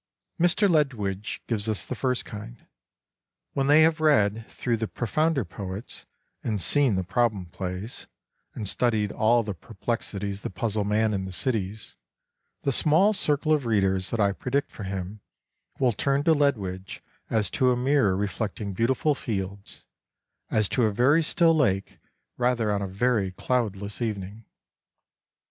[0.39, 0.67] Mr.
[0.67, 2.65] Ledwidge gives us the first kind.
[3.53, 6.07] When they have read through the pro founder poets,
[6.43, 8.07] and seen the problem plays,
[8.55, 11.95] and studied all the per plexities that puzzle man in the cities,
[12.63, 15.21] the small circle of readers that I predict for him
[15.77, 19.85] will turn to Ledwidge as to a mirror reflecting beautiful fields,
[20.49, 21.99] as to a very still lake
[22.37, 24.45] rather on a very cloudless evening.